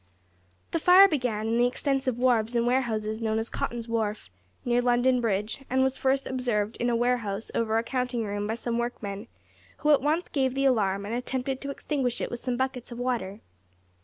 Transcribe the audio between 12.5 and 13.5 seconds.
buckets of water.